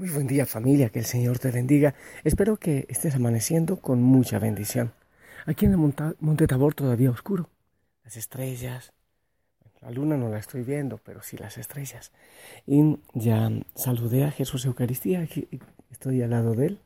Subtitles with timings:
[0.00, 1.94] Muy buen día familia, que el Señor te bendiga.
[2.24, 4.94] Espero que estés amaneciendo con mucha bendición.
[5.44, 7.50] Aquí en el Monte Tabor todavía oscuro.
[8.02, 8.94] Las estrellas,
[9.82, 12.12] la luna no la estoy viendo, pero sí las estrellas.
[12.66, 15.46] Y ya saludé a Jesús Eucaristía, aquí
[15.90, 16.80] estoy al lado de él.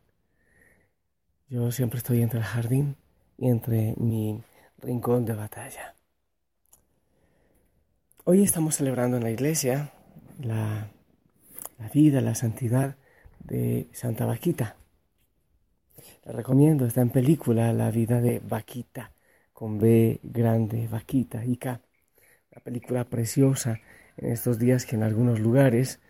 [1.48, 2.96] Yo siempre estoy entre el jardín
[3.38, 4.42] y entre mi
[4.78, 5.94] rincón de batalla.
[8.24, 9.92] Hoy estamos celebrando en la iglesia
[10.40, 10.88] la,
[11.78, 12.96] la vida, la santidad
[13.44, 14.76] de Santa Vaquita.
[16.24, 19.12] La recomiendo, está en película La vida de Vaquita,
[19.52, 21.80] con B grande, Vaquita K.
[22.52, 23.80] Una película preciosa
[24.16, 26.00] en estos días que en algunos lugares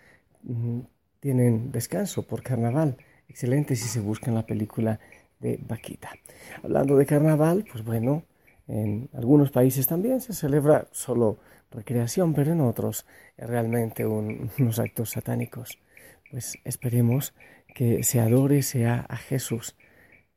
[0.42, 0.80] mm,
[1.20, 2.96] tienen descanso por carnaval.
[3.28, 5.00] Excelente si se busca la película
[5.40, 6.10] de Vaquita.
[6.62, 8.24] Hablando de carnaval, pues bueno,
[8.68, 11.38] en algunos países también se celebra solo
[11.70, 13.04] recreación, pero en otros
[13.36, 15.78] es realmente unos actos satánicos
[16.34, 17.32] pues esperemos
[17.76, 19.76] que se adore sea a Jesús,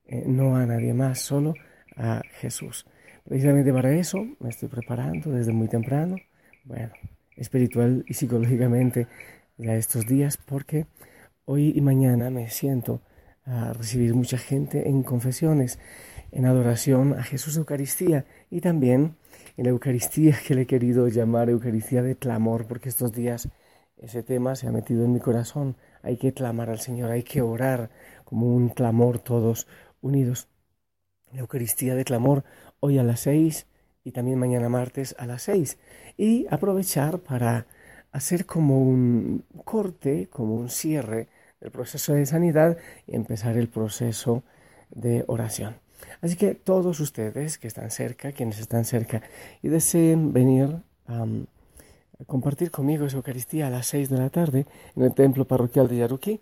[0.06, 1.56] eh, no a nadie más, solo
[1.96, 2.86] a Jesús.
[3.28, 6.18] Precisamente para eso me estoy preparando desde muy temprano,
[6.66, 6.92] bueno,
[7.36, 9.08] espiritual y psicológicamente
[9.58, 10.86] ya estos días, porque
[11.46, 13.02] hoy y mañana me siento
[13.46, 15.80] a recibir mucha gente en confesiones,
[16.32, 19.16] en adoración a Jesús Eucaristía y también
[19.58, 23.50] en la Eucaristía que le he querido llamar Eucaristía de clamor, porque estos días
[23.98, 25.76] ese tema se ha metido en mi corazón.
[26.08, 27.90] Hay que clamar al Señor, hay que orar
[28.24, 29.68] como un clamor todos
[30.00, 30.48] unidos.
[31.34, 32.46] La Eucaristía de clamor
[32.80, 33.68] hoy a las seis
[34.06, 35.78] y también mañana martes a las seis.
[36.16, 37.68] Y aprovechar para
[38.14, 41.28] hacer como un corte, como un cierre
[41.60, 44.44] del proceso de sanidad y empezar el proceso
[44.90, 45.76] de oración.
[46.22, 49.24] Así que todos ustedes que están cerca, quienes están cerca
[49.62, 51.26] y deseen venir a
[52.26, 54.66] compartir conmigo esa Eucaristía a las seis de la tarde
[54.96, 56.42] en el templo parroquial de Yaruquí,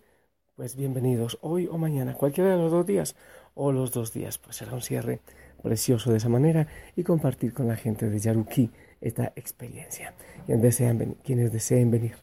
[0.55, 3.15] pues bienvenidos hoy o mañana, cualquiera de los dos días
[3.55, 5.19] o los dos días, pues será un cierre
[5.61, 10.13] precioso de esa manera y compartir con la gente de Yaruquí esta experiencia,
[10.45, 10.81] quienes
[11.23, 12.15] quienes deseen venir.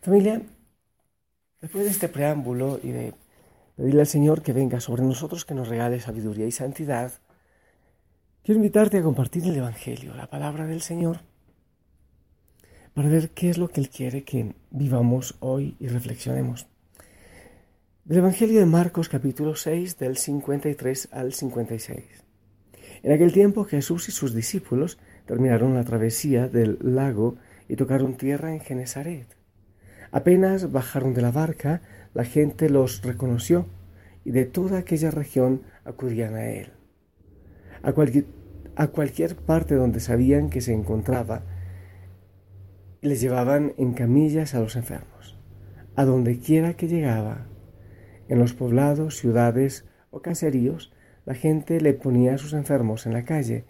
[0.00, 0.42] Familia,
[1.60, 3.14] después de este preámbulo y de
[3.76, 7.12] pedirle al Señor que venga sobre nosotros, que nos regale sabiduría y santidad,
[8.42, 11.29] quiero invitarte a compartir el Evangelio, la palabra del Señor
[13.00, 16.66] para ver qué es lo que Él quiere que vivamos hoy y reflexionemos.
[18.04, 22.04] Del Evangelio de Marcos capítulo 6 del 53 al 56.
[23.02, 27.36] En aquel tiempo Jesús y sus discípulos terminaron la travesía del lago
[27.68, 29.34] y tocaron tierra en Genezaret.
[30.10, 31.80] Apenas bajaron de la barca,
[32.12, 33.64] la gente los reconoció
[34.26, 36.74] y de toda aquella región acudían a él.
[37.82, 38.26] A cualquier,
[38.76, 41.44] a cualquier parte donde sabían que se encontraba,
[43.00, 45.38] les llevaban en camillas a los enfermos,
[45.96, 47.46] a donde quiera que llegaba.
[48.28, 50.92] En los poblados, ciudades o caseríos,
[51.24, 53.64] la gente le ponía a sus enfermos en la calle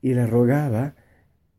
[0.00, 0.94] y le rogaba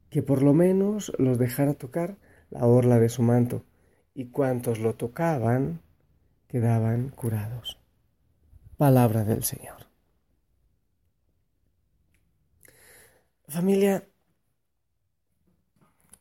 [0.10, 2.18] que por lo menos los dejara tocar
[2.50, 3.66] la orla de su manto,
[4.14, 5.82] y cuantos lo tocaban
[6.48, 7.80] quedaban curados.
[8.78, 9.88] Palabra del Señor.
[13.48, 14.08] Familia,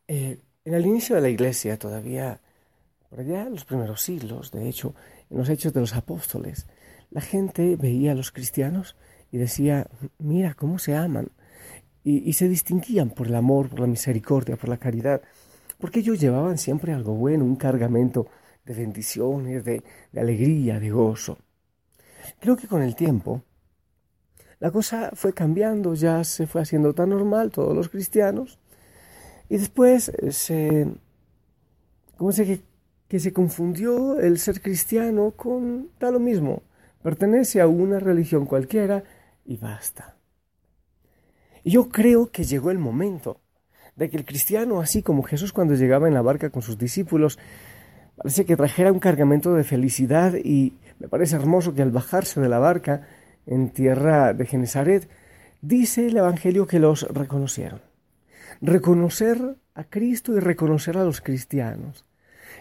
[0.08, 2.40] eh, en el inicio de la iglesia, todavía
[3.08, 4.94] por allá en los primeros siglos, de hecho,
[5.28, 6.66] en los hechos de los apóstoles,
[7.10, 8.96] la gente veía a los cristianos
[9.30, 9.86] y decía,
[10.18, 11.30] mira cómo se aman.
[12.04, 15.22] Y, se distinguían por el amor, por la misericordia, por la caridad,
[15.78, 18.26] porque ellos llevaban siempre algo bueno, un cargamento
[18.64, 21.38] de bendiciones, de, de alegría, de gozo.
[22.40, 23.42] Creo que con el tiempo
[24.58, 28.58] la cosa fue cambiando, ya se fue haciendo tan normal todos los cristianos
[29.52, 30.86] y después eh, se,
[32.16, 32.62] ¿cómo que,
[33.06, 36.62] que se confundió el ser cristiano con tal lo mismo?
[37.02, 39.04] Pertenece a una religión cualquiera
[39.44, 40.16] y basta.
[41.64, 43.40] Y yo creo que llegó el momento
[43.94, 47.38] de que el cristiano, así como Jesús cuando llegaba en la barca con sus discípulos,
[48.16, 52.48] parece que trajera un cargamento de felicidad y me parece hermoso que al bajarse de
[52.48, 53.06] la barca
[53.44, 55.10] en tierra de Genezaret,
[55.60, 57.91] dice el Evangelio que los reconocieron
[58.60, 62.04] reconocer a Cristo y reconocer a los cristianos.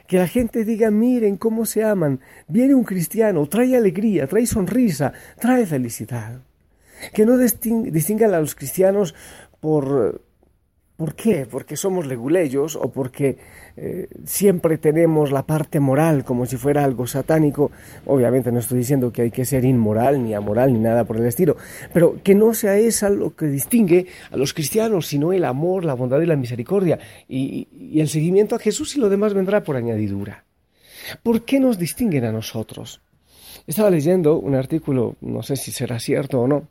[0.08, 2.22] Que la gente diga, miren cómo se aman.
[2.48, 6.42] Viene un cristiano, trae alegría, trae sonrisa, trae felicidad.
[7.14, 9.16] Que no distingan a los cristianos
[9.60, 10.22] por
[11.02, 11.48] ¿Por qué?
[11.50, 13.36] Porque somos leguleyos o porque
[13.76, 17.72] eh, siempre tenemos la parte moral como si fuera algo satánico.
[18.06, 21.26] Obviamente no estoy diciendo que hay que ser inmoral, ni amoral, ni nada por el
[21.26, 21.58] estilo,
[21.92, 25.96] pero que no sea eso lo que distingue a los cristianos, sino el amor, la
[25.96, 29.78] bondad y la misericordia y, y el seguimiento a Jesús y lo demás vendrá por
[29.78, 30.46] añadidura.
[31.24, 33.02] ¿Por qué nos distinguen a nosotros?
[33.66, 36.68] Estaba leyendo un artículo, no sé si será cierto o no,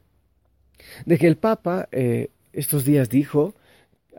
[1.05, 3.55] de que el Papa eh, estos días dijo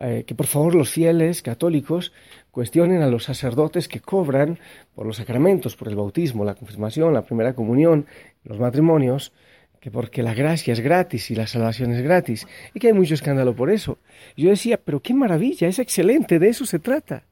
[0.01, 2.11] eh, que por favor los fieles católicos
[2.49, 4.59] cuestionen a los sacerdotes que cobran
[4.95, 8.07] por los sacramentos, por el bautismo, la confirmación, la primera comunión,
[8.43, 9.31] los matrimonios,
[9.79, 13.13] que porque la gracia es gratis y la salvación es gratis, y que hay mucho
[13.13, 13.99] escándalo por eso.
[14.35, 17.23] yo decía, pero qué maravilla, es excelente, de eso se trata.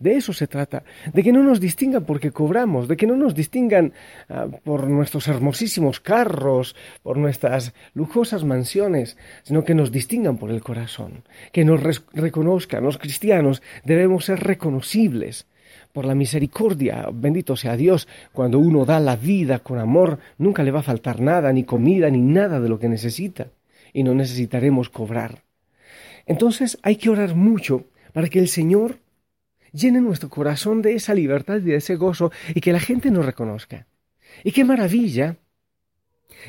[0.00, 3.34] De eso se trata, de que no nos distingan porque cobramos, de que no nos
[3.34, 3.92] distingan
[4.28, 10.62] ah, por nuestros hermosísimos carros, por nuestras lujosas mansiones, sino que nos distingan por el
[10.62, 11.80] corazón, que nos
[12.12, 12.84] reconozcan.
[12.84, 15.46] Los cristianos debemos ser reconocibles
[15.92, 20.70] por la misericordia, bendito sea Dios, cuando uno da la vida con amor, nunca le
[20.70, 23.48] va a faltar nada, ni comida, ni nada de lo que necesita,
[23.92, 25.42] y no necesitaremos cobrar.
[26.26, 28.98] Entonces hay que orar mucho para que el Señor
[29.72, 33.26] llene nuestro corazón de esa libertad y de ese gozo y que la gente nos
[33.26, 33.86] reconozca.
[34.44, 35.36] Y qué maravilla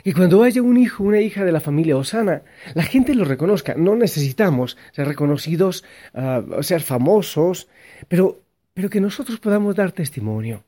[0.04, 2.42] que cuando haya un hijo, una hija de la familia Osana,
[2.74, 3.75] la gente lo reconozca.
[3.75, 5.84] No necesitamos ser reconocidos,
[6.14, 7.68] uh, ser famosos,
[8.08, 8.42] pero,
[8.74, 10.64] pero que nosotros podamos dar testimonio.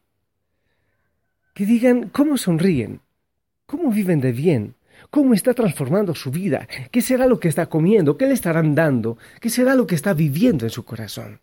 [1.54, 3.00] Que digan cómo sonríen,
[3.66, 4.76] cómo viven de bien,
[5.10, 9.18] cómo está transformando su vida, qué será lo que está comiendo, qué le estarán dando,
[9.40, 11.40] qué será lo que está viviendo en su corazón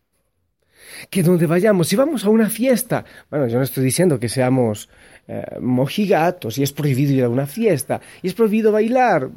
[1.11, 4.89] que donde vayamos, si vamos a una fiesta, bueno, yo no estoy diciendo que seamos
[5.29, 9.31] eh, mojigatos y es prohibido ir a una fiesta y es prohibido bailar.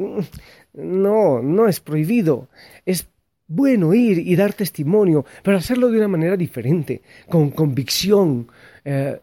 [0.73, 2.49] No, no es prohibido.
[2.85, 3.07] Es
[3.47, 8.47] bueno ir y dar testimonio, pero hacerlo de una manera diferente, con convicción.
[8.83, 9.17] Eh,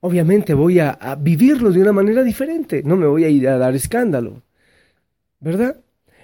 [0.00, 3.74] obviamente voy a vivirlo de una manera diferente, no me voy a ir a dar
[3.74, 4.42] escándalo.
[5.40, 5.76] ¿Verdad?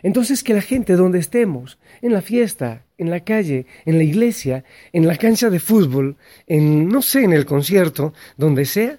[0.03, 4.65] Entonces que la gente donde estemos, en la fiesta, en la calle, en la iglesia,
[4.93, 6.17] en la cancha de fútbol,
[6.47, 8.99] en, no sé, en el concierto, donde sea,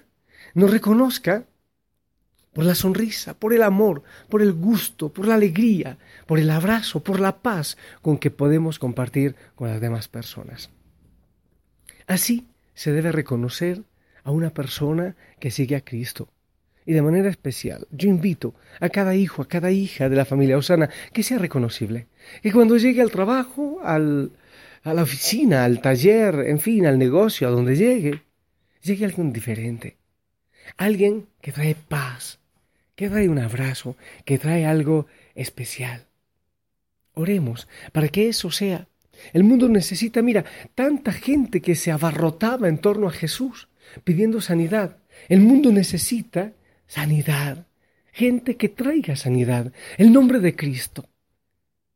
[0.54, 1.44] nos reconozca
[2.52, 7.00] por la sonrisa, por el amor, por el gusto, por la alegría, por el abrazo,
[7.00, 10.70] por la paz con que podemos compartir con las demás personas.
[12.06, 13.82] Así se debe reconocer
[14.24, 16.28] a una persona que sigue a Cristo,
[16.90, 20.58] y de manera especial, yo invito a cada hijo, a cada hija de la familia
[20.58, 22.08] Osana que sea reconocible.
[22.42, 24.32] Que cuando llegue al trabajo, al,
[24.82, 28.24] a la oficina, al taller, en fin, al negocio, a donde llegue,
[28.82, 29.98] llegue alguien diferente.
[30.78, 32.40] Alguien que trae paz,
[32.96, 33.94] que trae un abrazo,
[34.24, 35.06] que trae algo
[35.36, 36.08] especial.
[37.14, 38.88] Oremos para que eso sea.
[39.32, 40.44] El mundo necesita, mira,
[40.74, 43.68] tanta gente que se abarrotaba en torno a Jesús
[44.02, 44.96] pidiendo sanidad.
[45.28, 46.54] El mundo necesita
[46.90, 47.68] sanidad,
[48.12, 51.08] gente que traiga sanidad, el nombre de Cristo.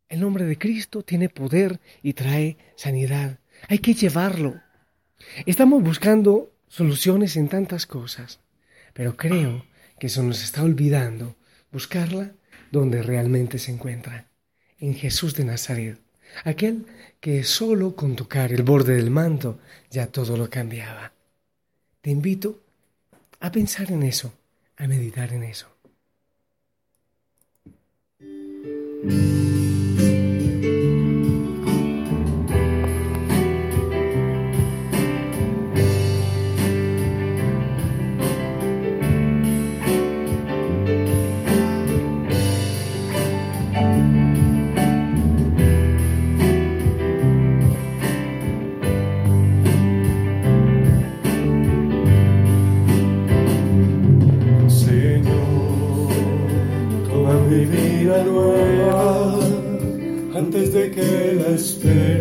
[0.09, 3.41] El nombre de Cristo tiene poder y trae sanidad.
[3.69, 4.55] Hay que llevarlo.
[5.47, 8.39] Estamos buscando soluciones en tantas cosas,
[8.93, 9.67] pero creo
[9.99, 11.35] que eso nos está olvidando
[11.73, 12.31] buscarla
[12.71, 14.29] donde realmente se encuentra,
[14.79, 15.99] en Jesús de Nazaret,
[16.45, 16.87] aquel
[17.19, 19.59] que solo con tocar el borde del manto
[19.91, 21.13] ya todo lo cambiaba.
[22.01, 22.61] Te invito
[23.41, 24.33] a pensar en eso
[24.77, 25.69] a meditar en eso.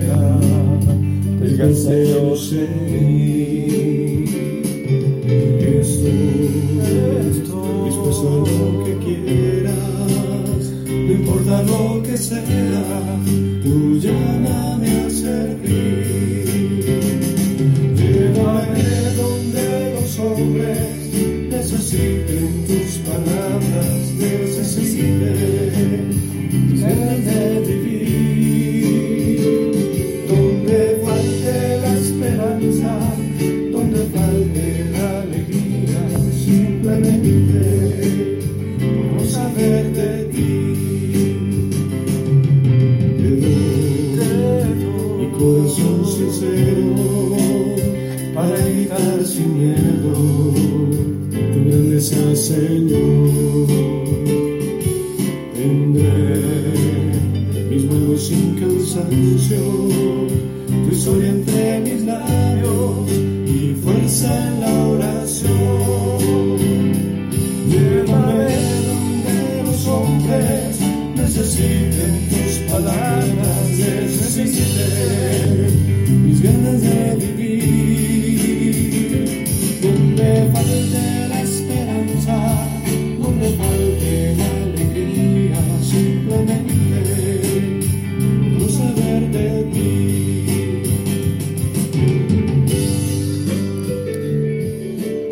[0.04, 0.38] Espera
[1.40, 2.04] descanse
[2.90, 3.66] en mí.
[5.80, 7.46] Estoy
[7.86, 12.42] dispuesto a lo que quieras, no importa lo que sea,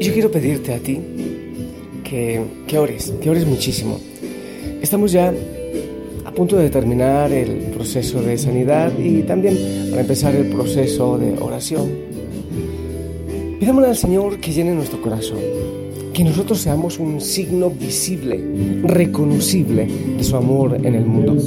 [0.02, 1.00] Y yo quiero pedirte a ti
[2.04, 4.00] que, que ores, que ores muchísimo.
[4.82, 5.32] Estamos ya
[6.26, 9.56] a punto de terminar el proceso de sanidad y también
[9.92, 11.92] para empezar el proceso de oración.
[13.60, 15.38] Pidámosle al Señor que llene nuestro corazón,
[16.16, 18.44] que nosotros seamos un signo visible,
[18.82, 21.38] reconocible de su amor en el mundo.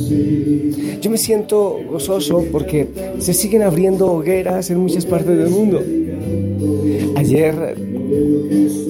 [1.00, 2.86] Yo me siento gozoso porque
[3.18, 5.82] se siguen abriendo hogueras en muchas partes del mundo.
[7.16, 7.83] Ayer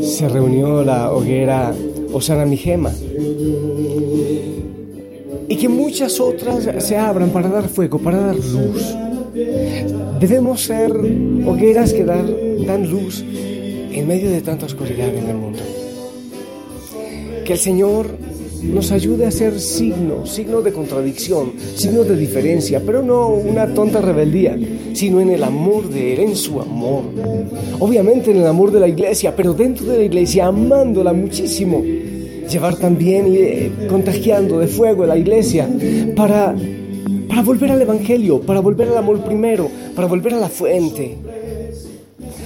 [0.02, 1.74] se reunió la hoguera
[2.12, 2.92] Osana Mijema
[5.48, 8.94] y que muchas otras se abran para dar fuego, para dar luz.
[10.20, 15.60] Debemos ser hogueras que dan luz en medio de tanta oscuridad en el mundo.
[17.44, 18.06] Que el Señor
[18.72, 24.00] nos ayude a ser signo, signo de contradicción, signo de diferencia, pero no una tonta
[24.00, 24.58] rebeldía,
[24.92, 27.02] sino en el amor de Él, en su amor.
[27.78, 31.82] Obviamente en el amor de la iglesia, pero dentro de la iglesia, amándola muchísimo.
[31.82, 35.68] Llevar también y eh, contagiando de fuego la iglesia
[36.14, 36.54] para,
[37.28, 41.16] para volver al Evangelio, para volver al amor primero, para volver a la fuente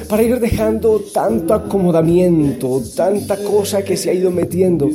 [0.08, 4.88] para ir dejando tanto acomodamiento, tanta cosa que se ha ido metiendo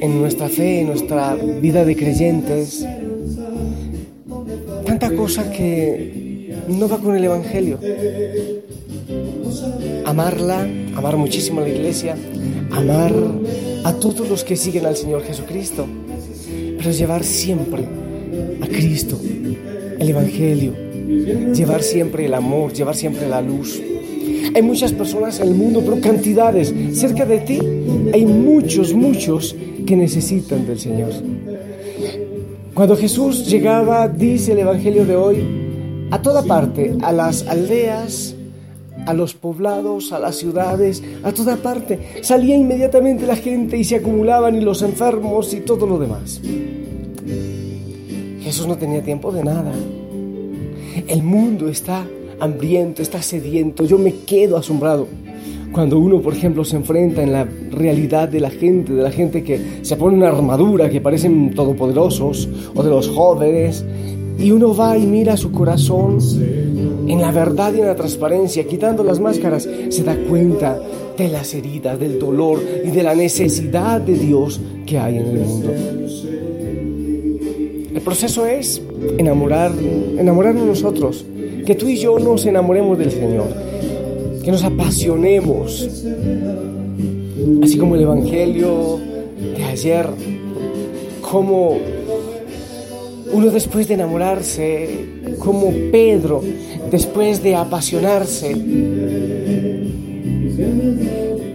[0.00, 2.86] en nuestra fe, en nuestra vida de creyentes,
[4.84, 7.78] tanta cosa que no va con el Evangelio.
[10.04, 12.16] Amarla, amar muchísimo a la iglesia,
[12.70, 13.12] amar
[13.84, 15.86] a todos los que siguen al Señor Jesucristo,
[16.78, 17.84] pero llevar siempre
[18.60, 19.18] a Cristo,
[19.98, 20.72] el Evangelio,
[21.54, 23.80] llevar siempre el amor, llevar siempre la luz.
[24.54, 26.74] Hay muchas personas en el mundo, pero cantidades.
[26.92, 27.58] Cerca de ti
[28.12, 29.54] hay muchos, muchos
[29.90, 31.10] que necesitan del Señor.
[32.74, 38.36] Cuando Jesús llegaba, dice el Evangelio de hoy, a toda parte, a las aldeas,
[39.04, 43.96] a los poblados, a las ciudades, a toda parte, salía inmediatamente la gente y se
[43.96, 46.40] acumulaban y los enfermos y todo lo demás.
[48.42, 49.72] Jesús no tenía tiempo de nada.
[51.08, 52.06] El mundo está
[52.38, 53.84] hambriento, está sediento.
[53.86, 55.08] Yo me quedo asombrado
[55.72, 59.42] cuando uno, por ejemplo, se enfrenta en la realidad de la gente, de la gente
[59.44, 63.84] que se pone una armadura, que parecen todopoderosos, o de los jóvenes,
[64.38, 66.18] y uno va y mira su corazón
[67.06, 70.80] en la verdad y en la transparencia, quitando las máscaras, se da cuenta
[71.16, 75.38] de las heridas, del dolor y de la necesidad de Dios que hay en el
[75.38, 75.70] mundo.
[77.94, 78.80] El proceso es
[79.18, 79.72] enamorar,
[80.16, 81.24] enamorarnos nosotros,
[81.66, 83.48] que tú y yo nos enamoremos del Señor,
[84.42, 85.88] que nos apasionemos,
[87.62, 88.98] así como el Evangelio
[89.56, 90.06] de ayer,
[91.20, 91.78] como
[93.32, 95.06] uno después de enamorarse,
[95.38, 96.42] como Pedro
[96.90, 98.56] después de apasionarse,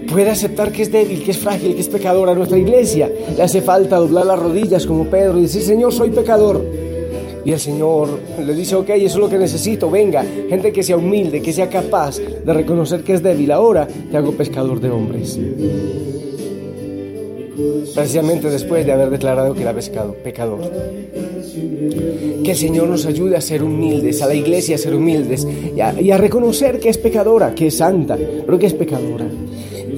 [0.10, 2.30] puede aceptar que es débil, que es frágil, que es pecador.
[2.30, 6.12] A nuestra iglesia le hace falta doblar las rodillas como Pedro y decir, Señor, soy
[6.12, 6.85] pecador.
[7.45, 10.97] Y el Señor le dice, ok, eso es lo que necesito, venga, gente que sea
[10.97, 13.51] humilde, que sea capaz de reconocer que es débil.
[13.51, 15.39] Ahora te hago pescador de hombres.
[17.93, 20.59] Precisamente después de haber declarado que era pescado, pecador.
[22.43, 25.79] Que el Señor nos ayude a ser humildes, a la iglesia a ser humildes y
[25.79, 29.27] a, y a reconocer que es pecadora, que es santa, pero que es pecadora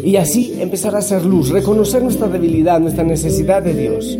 [0.03, 4.17] y así empezar a hacer luz, reconocer nuestra debilidad, nuestra necesidad de Dios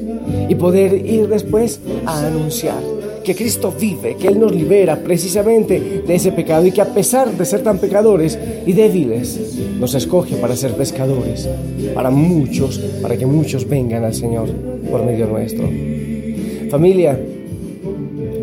[0.50, 2.97] y poder ir después a anunciar
[3.28, 7.30] que Cristo vive, que Él nos libera precisamente de ese pecado y que a pesar
[7.30, 11.46] de ser tan pecadores y débiles, nos escoge para ser pescadores,
[11.94, 14.48] para muchos, para que muchos vengan al Señor
[14.90, 15.70] por medio nuestro.
[16.72, 17.20] Familia,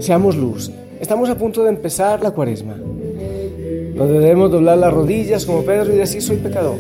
[0.01, 0.71] seamos luz.
[1.01, 5.97] Estamos a punto de empezar la cuaresma, donde debemos doblar las rodillas como Pedro y
[5.97, 6.77] decir soy pecador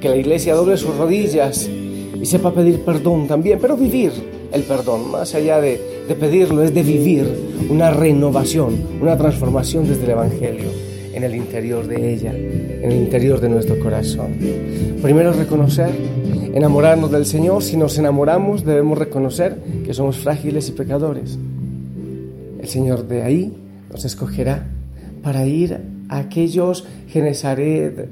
[0.00, 4.12] que la iglesia doble sus rodillas y sepa pedir perdón también, pero vivir
[4.50, 7.26] el perdón, más allá de, pedirlo, es de vivir
[7.70, 10.68] una renovación, una transformación desde el Evangelio
[11.14, 14.36] en el interior de ella, en el interior de nuestro corazón.
[15.02, 15.90] Primero reconocer,
[16.54, 17.62] enamorarnos del Señor.
[17.62, 21.38] Si nos enamoramos, debemos reconocer que somos frágiles y pecadores.
[22.60, 23.56] El Señor de ahí
[23.90, 24.66] nos escogerá
[25.22, 25.78] para ir
[26.08, 28.08] a aquellos Genesaret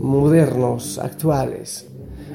[0.00, 1.86] modernos, actuales,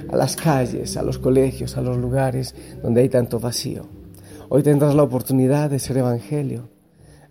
[0.09, 4.02] a las calles, a los colegios, a los lugares donde hay tanto vacío.
[4.49, 6.69] Hoy tendrás la oportunidad de ser evangelio.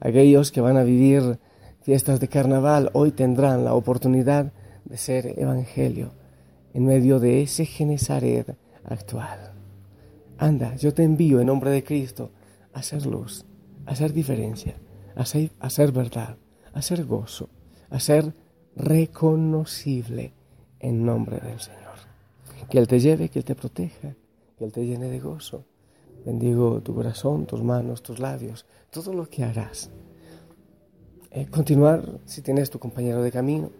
[0.00, 1.38] Aquellos que van a vivir
[1.82, 4.52] fiestas de carnaval, hoy tendrán la oportunidad
[4.84, 6.12] de ser evangelio
[6.74, 9.52] en medio de ese Genesaret actual.
[10.38, 12.30] Anda, yo te envío en nombre de Cristo
[12.72, 13.44] a ser luz,
[13.86, 14.74] a ser diferencia,
[15.14, 16.36] a ser, a ser verdad,
[16.72, 17.48] a ser gozo,
[17.90, 18.34] a ser
[18.74, 20.32] reconocible
[20.80, 21.82] en nombre del Señor.
[22.70, 24.16] Que Él te lleve, que Él te proteja,
[24.56, 25.66] que Él te llene de gozo.
[26.24, 29.90] Bendigo tu corazón, tus manos, tus labios, todo lo que harás.
[31.32, 33.70] Eh, continuar, si tienes tu compañero de camino,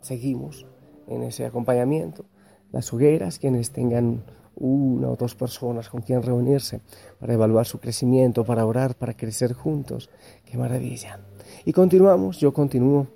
[0.00, 0.66] seguimos
[1.06, 2.26] en ese acompañamiento.
[2.72, 4.24] Las hogueras, quienes tengan
[4.56, 6.80] una o dos personas con quien reunirse
[7.18, 10.10] para evaluar su crecimiento, para orar, para crecer juntos.
[10.44, 11.20] ¡Qué maravilla!
[11.64, 13.06] Y continuamos, yo continúo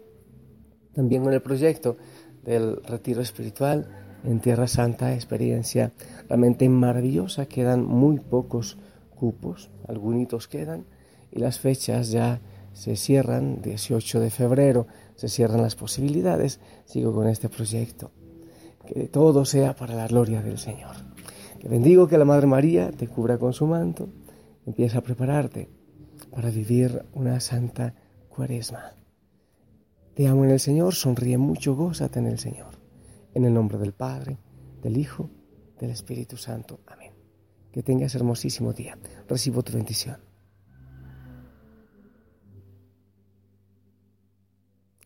[0.95, 1.97] también con el proyecto
[2.45, 5.93] del retiro espiritual en Tierra Santa, experiencia
[6.29, 7.47] realmente maravillosa.
[7.47, 8.79] Quedan muy pocos
[9.15, 10.87] cupos, algunos quedan,
[11.31, 12.41] y las fechas ya
[12.73, 14.87] se cierran, 18 de febrero,
[15.17, 16.61] se cierran las posibilidades.
[16.85, 18.11] Sigo con este proyecto.
[18.87, 20.97] Que todo sea para la gloria del Señor.
[21.61, 24.09] Te bendigo que la Madre María te cubra con su manto.
[24.67, 25.69] Empieza a prepararte
[26.31, 27.95] para vivir una santa
[28.29, 28.95] cuaresma.
[30.15, 32.80] Te amo en el Señor, sonríe mucho, gózate en el Señor.
[33.35, 34.39] En el nombre del Padre,
[34.83, 35.31] del Hijo,
[35.79, 36.81] del Espíritu Santo.
[36.87, 37.13] Amén.
[37.73, 38.99] Que tengas hermosísimo día.
[39.29, 40.19] Recibo tu bendición.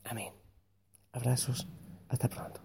[0.05, 0.33] Amén.
[1.13, 1.69] Abrazos.
[2.09, 2.64] Hasta pronto.